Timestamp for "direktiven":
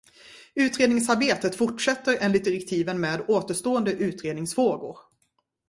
2.45-3.01